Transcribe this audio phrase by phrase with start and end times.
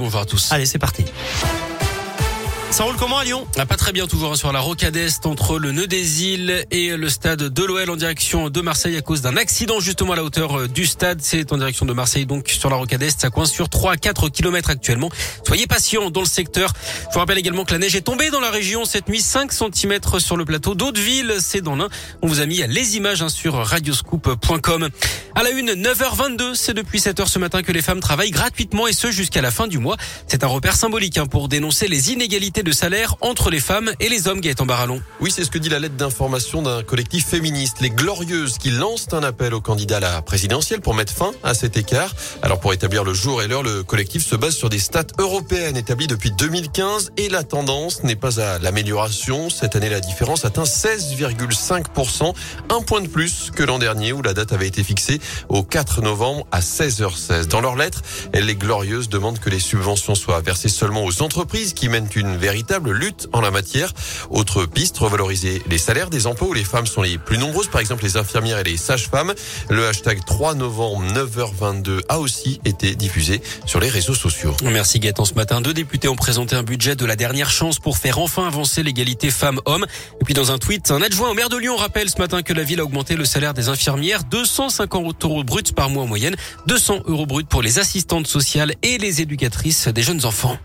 [0.00, 0.50] bonjour à tous.
[0.50, 1.04] Allez, c'est parti.
[2.70, 5.26] Ça roule comment à Lyon ah, Pas très bien toujours hein, sur la rocade est
[5.26, 9.02] entre le nœud des îles et le stade de l'OL en direction de Marseille à
[9.02, 11.18] cause d'un accident justement à la hauteur euh, du stade.
[11.20, 13.20] C'est en direction de Marseille donc sur la rocade est.
[13.20, 15.10] Ça coince sur 3 à 4 kilomètres actuellement.
[15.44, 16.72] Soyez patients dans le secteur.
[17.08, 19.20] Je vous rappelle également que la neige est tombée dans la région cette nuit.
[19.20, 21.34] 5 cm sur le plateau d'Hauteville.
[21.40, 21.88] C'est dans l'un.
[22.22, 24.88] On vous a mis les images hein, sur radioscoop.com.
[25.34, 28.92] À la une, 9h22, c'est depuis 7h ce matin que les femmes travaillent gratuitement et
[28.92, 29.96] ce jusqu'à la fin du mois.
[30.28, 34.08] C'est un repère symbolique hein, pour dénoncer les inégalités de salaire entre les femmes et
[34.08, 35.00] les hommes, Gaëtan Barallon.
[35.20, 39.12] Oui, c'est ce que dit la lettre d'information d'un collectif féministe, les Glorieuses, qui lancent
[39.12, 42.14] un appel aux candidats à la présidentielle pour mettre fin à cet écart.
[42.42, 45.76] Alors pour établir le jour et l'heure, le collectif se base sur des stats européennes
[45.76, 49.48] établies depuis 2015 et la tendance n'est pas à l'amélioration.
[49.48, 52.34] Cette année, la différence atteint 16,5%,
[52.68, 56.02] un point de plus que l'an dernier où la date avait été fixée au 4
[56.02, 57.46] novembre à 16h16.
[57.46, 58.02] Dans leur lettre,
[58.34, 62.49] les Glorieuses demandent que les subventions soient versées seulement aux entreprises qui mènent une véritable
[62.52, 63.92] lutte en la matière.
[64.30, 67.80] Autre piste, revaloriser les salaires des emplois où les femmes sont les plus nombreuses, par
[67.80, 69.34] exemple les infirmières et les sages-femmes.
[69.68, 74.56] Le hashtag 3 novembre 9h22 a aussi été diffusé sur les réseaux sociaux.
[74.62, 75.24] Merci Gaëtan.
[75.24, 78.46] Ce matin, deux députés ont présenté un budget de la dernière chance pour faire enfin
[78.46, 79.86] avancer l'égalité femmes-hommes.
[80.20, 82.52] Et puis dans un tweet, un adjoint au maire de Lyon rappelle ce matin que
[82.52, 86.36] la ville a augmenté le salaire des infirmières 250 euros bruts par mois en moyenne,
[86.66, 90.58] 200 euros bruts pour les assistantes sociales et les éducatrices des jeunes enfants.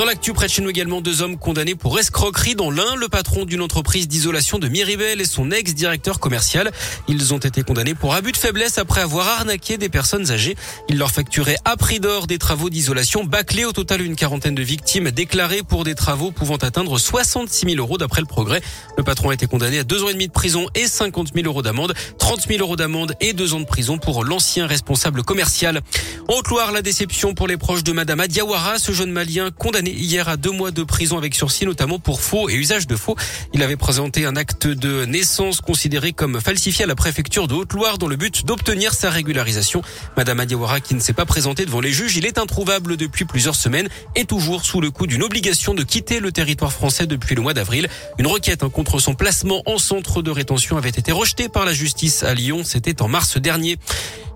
[0.00, 3.44] Dans l'actu, près chez nous également, deux hommes condamnés pour escroquerie, dont l'un, le patron
[3.44, 6.72] d'une entreprise d'isolation de Miribel et son ex-directeur commercial.
[7.06, 10.56] Ils ont été condamnés pour abus de faiblesse après avoir arnaqué des personnes âgées.
[10.88, 13.66] Ils leur facturaient à prix d'or des travaux d'isolation bâclés.
[13.66, 17.98] Au total, une quarantaine de victimes déclarées pour des travaux pouvant atteindre 66 000 euros
[17.98, 18.62] d'après le progrès.
[18.96, 21.46] Le patron a été condamné à deux ans et demi de prison et 50 000
[21.46, 25.82] euros d'amende, 30 000 euros d'amende et deux ans de prison pour l'ancien responsable commercial.
[26.28, 26.40] En
[26.72, 30.50] la déception pour les proches de Madame Adiawara, ce jeune malien condamné hier à deux
[30.50, 33.16] mois de prison avec sursis, notamment pour faux et usage de faux.
[33.52, 37.98] Il avait présenté un acte de naissance considéré comme falsifié à la préfecture de Haute-Loire
[37.98, 39.82] dans le but d'obtenir sa régularisation.
[40.16, 43.54] Madame Adiawara, qui ne s'est pas présentée devant les juges, il est introuvable depuis plusieurs
[43.54, 47.42] semaines et toujours sous le coup d'une obligation de quitter le territoire français depuis le
[47.42, 47.88] mois d'avril.
[48.18, 51.72] Une requête hein, contre son placement en centre de rétention avait été rejetée par la
[51.72, 52.62] justice à Lyon.
[52.64, 53.78] C'était en mars dernier.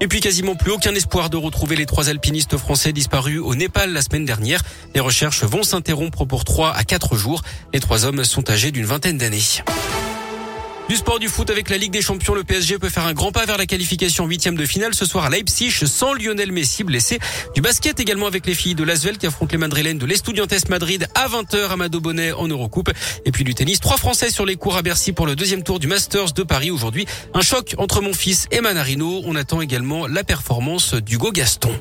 [0.00, 3.92] Et puis quasiment plus aucun espoir de retrouver les trois alpinistes français disparus au Népal
[3.92, 4.60] la semaine dernière.
[4.94, 7.42] Les recherches vont s'interrompre pour trois à quatre jours.
[7.72, 9.62] Les trois hommes sont âgés d'une vingtaine d'années.
[10.88, 13.32] Du sport du foot avec la Ligue des Champions, le PSG peut faire un grand
[13.32, 17.18] pas vers la qualification huitième de finale ce soir à Leipzig sans Lionel Messi blessé.
[17.54, 21.06] Du basket également avec les filles de Lasvel qui affrontent les Madrilènes de l'Estudiantes Madrid
[21.14, 22.90] à 20h à Mado Bonnet en Eurocoupe.
[23.24, 25.78] Et puis du tennis, trois Français sur les cours à Bercy pour le deuxième tour
[25.78, 27.06] du Masters de Paris aujourd'hui.
[27.32, 29.22] Un choc entre mon fils et Manarino.
[29.24, 31.72] On attend également la performance d'Hugo Gaston.